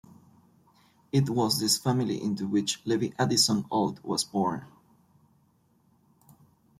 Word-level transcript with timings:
It 1.11 1.29
was 1.29 1.59
this 1.59 1.77
family 1.77 2.23
into 2.23 2.47
which 2.47 2.81
Levi 2.87 3.11
Addison 3.19 3.65
Ault 3.69 4.03
was 4.03 4.23
born. 4.23 4.65